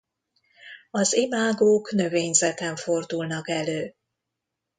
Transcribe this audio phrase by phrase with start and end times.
[0.91, 3.95] Az imágók növényzeten fordulnak elő.